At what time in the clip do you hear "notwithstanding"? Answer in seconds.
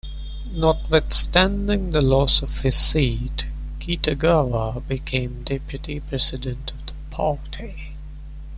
0.51-1.91